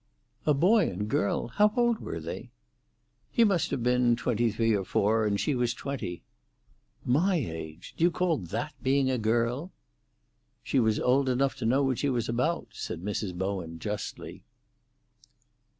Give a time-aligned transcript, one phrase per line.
[0.47, 1.49] "A boy and girl!
[1.49, 2.49] How old were they?"
[3.29, 6.23] "He must have been twenty three or four, and she was twenty."
[7.05, 7.93] "My age!
[7.95, 9.71] Do you call that being a girl?"
[10.63, 13.35] "She was old enough to know what she was about," said Mrs.
[13.37, 14.43] Bowen justly.